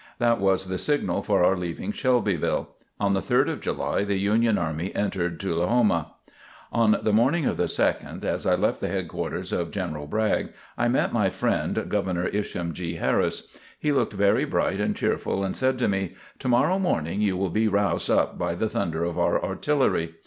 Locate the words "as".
8.25-8.47